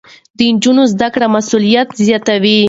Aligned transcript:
د 0.37 0.39
نجونو 0.53 0.83
زده 0.93 1.07
کړه 1.13 1.27
مسؤليت 1.37 1.89
زياتوي. 2.05 2.57